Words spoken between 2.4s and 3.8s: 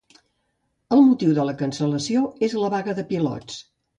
és la vaga de pilots